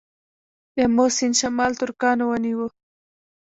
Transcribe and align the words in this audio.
د 0.75 0.77
امو 0.87 1.05
سیند 1.15 1.35
شمال 1.39 1.71
ترکانو 1.79 2.23
ونیو 2.27 2.65